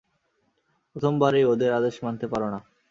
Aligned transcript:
প্রথমবারেই 0.91 1.45
ওদের 1.45 1.71
আদেশ 1.79 1.95
মানতে 2.03 2.25
পারো 2.27 2.47
না। 2.53 2.59